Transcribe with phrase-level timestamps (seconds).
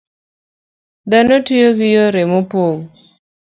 [1.09, 2.77] Dhano tiyo gi yore mopog